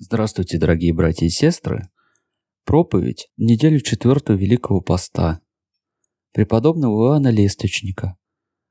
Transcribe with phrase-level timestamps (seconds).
[0.00, 1.88] Здравствуйте, дорогие братья и сестры.
[2.64, 5.40] Проповедь в неделю четвертую Великого Поста
[6.32, 8.16] преподобного Иоанна Лесточника,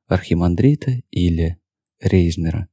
[0.08, 1.60] архимандрита или
[2.00, 2.70] Рейзнера.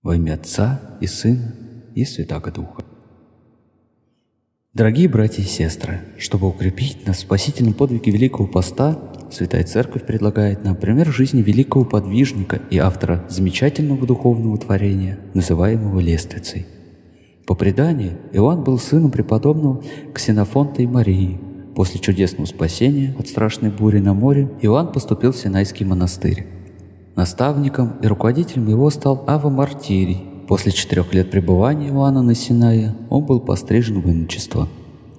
[0.00, 1.54] Во имя Отца и Сына
[1.94, 2.95] и Святаго Духа.
[4.76, 8.98] Дорогие братья и сестры, чтобы укрепить нас в спасительном подвиге Великого Поста,
[9.32, 16.66] Святая Церковь предлагает нам пример жизни великого подвижника и автора замечательного духовного творения, называемого Лествицей.
[17.46, 21.40] По преданию, Иоанн был сыном преподобного Ксенофонта и Марии.
[21.74, 26.46] После чудесного спасения от страшной бури на море Иоанн поступил в Синайский монастырь.
[27.14, 33.24] Наставником и руководителем его стал Ава Мартирий, После четырех лет пребывания Иоанна на Синае он
[33.24, 34.68] был пострижен в иночество.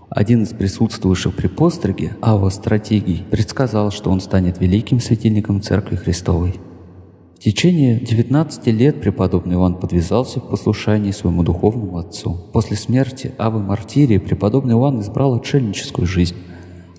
[0.10, 6.56] Один из присутствующих при постриге, Ава Стратегий, предсказал, что он станет великим светильником Церкви Христовой.
[7.36, 12.38] В течение 19 лет преподобный Иоанн подвязался в послушании своему духовному отцу.
[12.54, 16.36] После смерти Авы Мартирии преподобный Иоанн избрал отшельническую жизнь,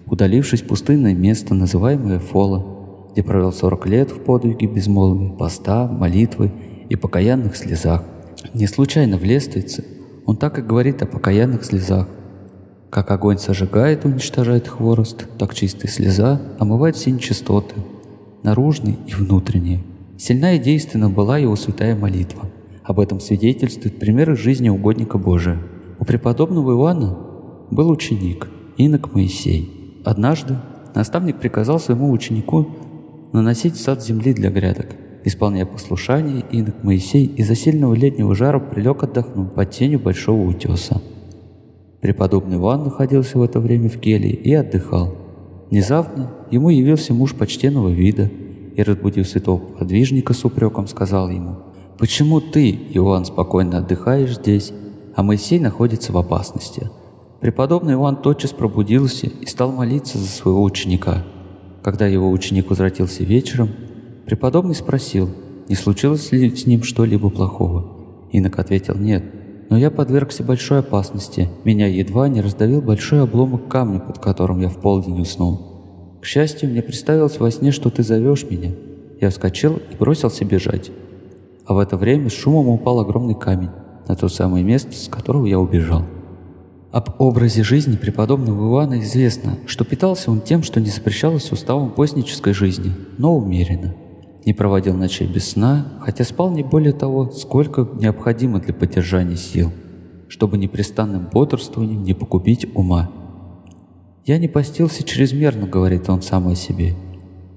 [0.04, 2.64] удалившись в пустынное место, называемое Фола,
[3.12, 6.52] где провел 40 лет в подвиге безмолвия, поста, молитвы
[6.90, 8.04] и покаянных слезах–
[8.54, 9.84] не случайно в лествице
[10.24, 12.06] он так и говорит о покаянных слезах.
[12.90, 17.74] Как огонь сожигает и уничтожает хворост, так чистая слеза омывает все нечистоты,
[18.42, 19.82] наружные и внутренние.
[20.16, 22.50] Сильна и действенна была его святая молитва.
[22.82, 25.58] Об этом свидетельствует пример из жизни угодника Божия.
[25.98, 27.16] У преподобного Иоанна
[27.70, 30.00] был ученик, инок Моисей.
[30.04, 30.56] Однажды
[30.94, 32.68] наставник приказал своему ученику
[33.32, 34.88] наносить сад земли для грядок–
[35.28, 41.02] Исполняя послушание, инок Моисей из-за сильного летнего жара прилег отдохнуть под тенью большого утеса.
[42.00, 45.14] Преподобный Иван находился в это время в келье и отдыхал.
[45.70, 48.30] Внезапно ему явился муж почтенного вида
[48.74, 51.56] и, разбудив святого подвижника с упреком, сказал ему,
[51.98, 54.72] «Почему ты, Иоанн, спокойно отдыхаешь здесь,
[55.14, 56.88] а Моисей находится в опасности?»
[57.42, 61.22] Преподобный Иоанн тотчас пробудился и стал молиться за своего ученика.
[61.82, 63.68] Когда его ученик возвратился вечером,
[64.28, 65.30] Преподобный спросил,
[65.70, 67.86] не случилось ли с ним что-либо плохого.
[68.30, 69.24] Инок ответил «нет».
[69.70, 71.48] Но я подвергся большой опасности.
[71.64, 76.18] Меня едва не раздавил большой обломок камня, под которым я в полдень уснул.
[76.20, 78.72] К счастью, мне представилось во сне, что ты зовешь меня.
[79.18, 80.90] Я вскочил и бросился бежать.
[81.64, 83.70] А в это время с шумом упал огромный камень
[84.08, 86.02] на то самое место, с которого я убежал.
[86.92, 92.52] Об образе жизни преподобного Иоанна известно, что питался он тем, что не запрещалось уставом постнической
[92.52, 93.94] жизни, но умеренно–
[94.48, 99.70] не проводил ночей без сна, хотя спал не более того, сколько необходимо для поддержания сил,
[100.26, 103.10] чтобы непрестанным бодрствованием не погубить ума.
[104.24, 106.94] «Я не постился чрезмерно»,— говорит он сам о себе,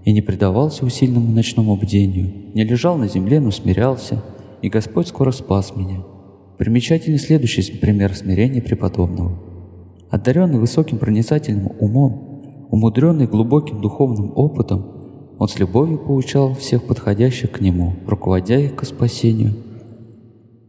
[0.03, 4.22] «и не предавался усильному ночному бдению, не лежал на земле, но смирялся,
[4.62, 6.03] и Господь скоро спас меня».
[6.58, 9.40] Примечательный следующий пример смирения преподобного.
[10.09, 15.00] Одаренный высоким проницательным умом, умудренный глубоким духовным опытом,
[15.41, 19.56] он с любовью поучал всех подходящих к нему, руководя их к спасению.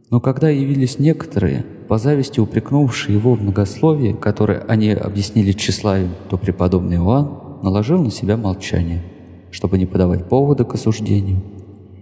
[0.08, 6.38] Но когда явились некоторые, по зависти упрекнувшие его в многословии, которое они объяснили тщеславием, то
[6.38, 9.02] преподобный Иоанн наложил на себя молчание,
[9.50, 11.42] чтобы не подавать повода к осуждению,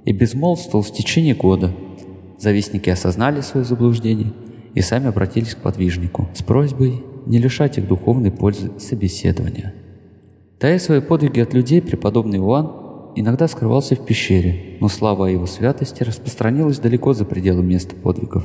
[0.05, 1.73] и безмолвствовал в течение года.
[2.39, 4.33] Завистники осознали свое заблуждение
[4.75, 9.75] и сами обратились к подвижнику с просьбой не лишать их духовной пользы собеседования.
[10.60, 15.47] Тая свои подвиги от людей, преподобный Иоанн иногда скрывался в пещере, но слава о его
[15.47, 18.44] святости распространилась далеко за пределы места подвигов,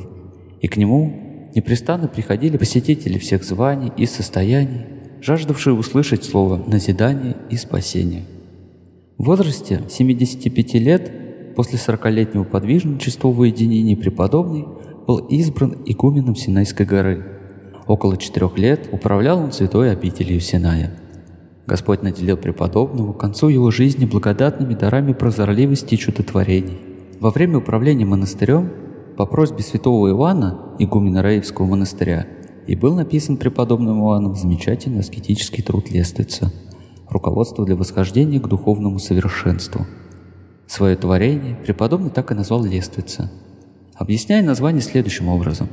[0.62, 4.86] и к нему непрестанно приходили посетители всех званий и состояний,
[5.22, 8.24] жаждавшие услышать слово назидания и спасения.
[9.18, 11.12] В возрасте 75 лет,
[11.58, 14.66] после 40-летнего подвижничества в уединении преподобный,
[15.06, 17.26] был избран игуменом Синайской горы.
[17.88, 20.94] Около четырех лет управлял он святой обителью Синая–
[21.68, 26.78] Господь наделил преподобного к концу его жизни благодатными дарами прозорливости и чудотворений.
[27.20, 28.72] Во время управления монастырем
[29.18, 32.28] по просьбе святого Ивана, игумена Раевского монастыря,
[32.68, 36.52] и был написан преподобным Иоанном замечательный аскетический труд Лествица
[37.10, 39.86] «Руководство для восхождения к духовному совершенству».
[40.68, 43.32] Свое творение преподобный так и назвал Лествица,
[43.96, 45.70] объясняя название следующим образом.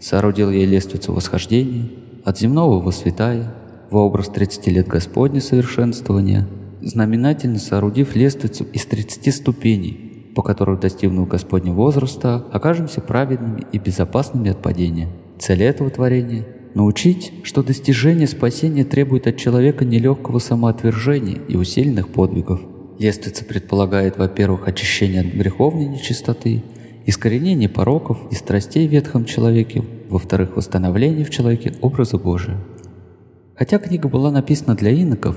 [0.00, 1.88] «Соорудил я лествицу восхождения,
[2.24, 3.63] от земного восвятая, во
[3.98, 6.46] образ 30 лет Господня совершенствования,
[6.80, 14.50] знаменательно соорудив лестницу из 30 ступеней, по которой, достигнув Господня возраста, окажемся праведными и безопасными
[14.50, 15.08] от падения.
[15.38, 22.60] Цель этого творения– научить, что достижение спасения требует от человека нелегкого самоотвержения и усиленных подвигов.
[22.98, 26.62] Лествица предполагает, во-первых, очищение от греховной нечистоты,
[27.06, 32.58] искоренение пороков и страстей в ветхом человеке, во-вторых, восстановление в человеке образа Божия.
[33.56, 35.36] Хотя книга была написана для иноков,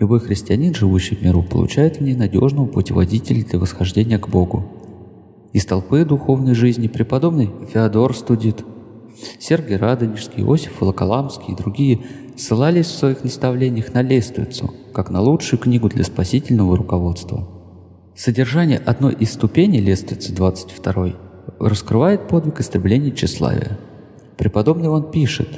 [0.00, 4.64] любой христианин, живущий в миру, получает в ней надежного путеводителя для восхождения к Богу.
[5.52, 8.64] Из толпы духовной жизни преподобный Феодор Студит,
[9.38, 12.00] Сергий Радонежский, Иосиф Волоколамский и другие
[12.36, 17.48] ссылались в своих наставлениях на лествицу, как на лучшую книгу для спасительного руководства.
[18.16, 21.14] Содержание одной из ступеней лествицы 22
[21.60, 23.78] раскрывает подвиг истребления тщеславия.
[24.36, 25.48] Преподобный он пишет,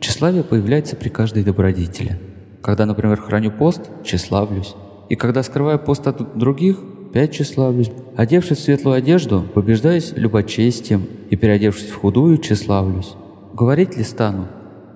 [0.00, 2.18] «Тщеславие появляется при каждой добродетели.
[2.62, 4.74] Когда, например, храню пост, тщеславлюсь.
[5.08, 6.78] И когда скрываю пост от других,
[7.10, 7.90] опять тщеславлюсь.
[8.16, 13.14] Одевшись в светлую одежду, побеждаюсь любочестием, и переодевшись в худую, тщеславлюсь.
[13.54, 14.48] Говорить ли стану?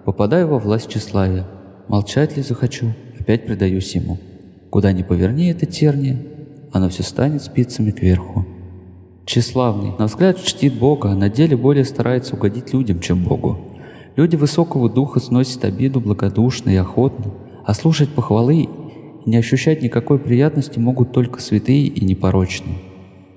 [0.04, 1.46] Попадаю во власть тщеславия.
[1.88, 2.92] Молчать ли захочу?
[3.18, 4.18] Опять предаюсь ему.
[4.70, 6.18] Куда ни поверни это терния,
[6.72, 8.46] оно все станет спицами кверху.
[9.24, 13.58] Тщеславный, на взгляд, чтит Бога, а на деле более старается угодить людям, чем Богу.
[14.16, 17.32] Люди высокого духа сносят обиду благодушно и охотно,
[17.64, 18.68] а слушать похвалы
[19.24, 22.76] и не ощущать никакой приятности могут только святые и непорочные.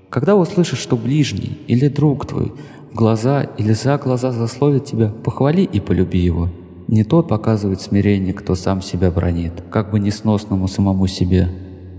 [0.10, 2.54] Когда услышишь, что ближний или друг твой
[2.92, 6.50] в глаза или за глаза засловит тебя, похвали и полюби его.
[6.88, 11.50] Не тот показывает смирение, кто сам себя бронит, как бы несносному самому себе,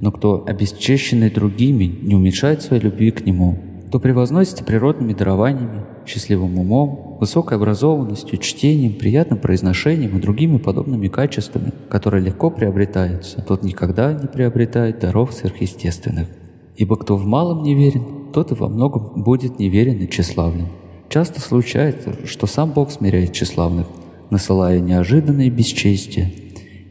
[0.00, 3.58] но кто, обесчещенный другими, не уменьшает своей любви к нему,
[3.88, 11.72] кто превозносится природными дарованиями, счастливым умом, высокой образованностью, чтением, приятным произношением и другими подобными качествами,
[11.88, 16.28] которые легко приобретаются, тот никогда не приобретает даров сверхъестественных.
[16.76, 20.66] Ибо кто в малом неверен, тот и во многом будет неверен и тщеславлен.
[21.08, 23.86] Часто случается, что сам Бог смиряет тщеславных,
[24.30, 26.32] насылая неожиданные бесчестия.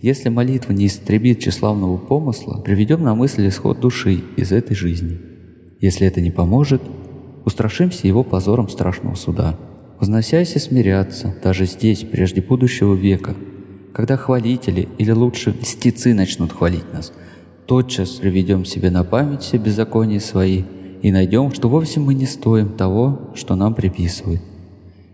[0.01, 5.19] Если молитва не истребит тщеславного помысла, приведем на мысль исход души из этой жизни.
[5.81, 6.81] Если это не поможет,
[7.45, 9.55] устрашимся его позором страшного суда.
[9.99, 13.35] Возносясь и смиряться, даже здесь, прежде будущего века,
[13.93, 17.13] когда хвалители, или лучше льстецы начнут хвалить нас,
[17.65, 20.63] тотчас приведем себе на память все беззакония свои
[21.01, 24.41] и найдем, что вовсе мы не стоим того, что нам приписывают.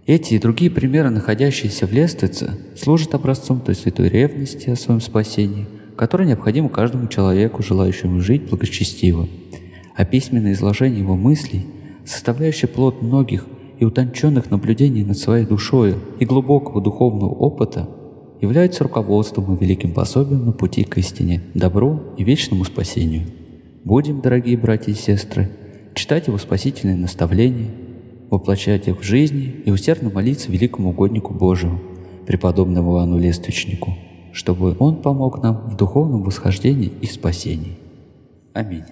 [0.08, 5.68] Эти и другие примеры, находящиеся в лестнице, служат образцом той святой ревности о своем спасении,
[5.96, 9.28] которая необходима каждому человеку, желающему жить благочестиво.
[9.96, 11.68] А письменное изложение его мыслей–
[12.06, 13.46] составляющий плод многих
[13.80, 17.90] и утонченных наблюдений над своей душою и глубокого духовного опыта,
[18.42, 23.28] является руководством и великим пособием на пути к истине, добру и вечному спасению.
[23.84, 25.50] Будем, дорогие братья и сестры,
[25.94, 27.70] читать его спасительные наставления,
[28.30, 31.80] воплощать их в жизни и усердно молиться великому угоднику Божию,
[32.26, 33.96] преподобному Иоанну Лествичнику,
[34.32, 37.78] чтобы он помог нам в духовном восхождении и спасении.
[38.54, 38.86] Аминь.